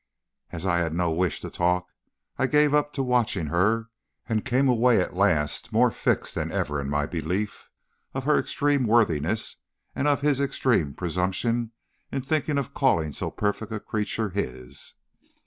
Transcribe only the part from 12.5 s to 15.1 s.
of calling so perfect a creature his.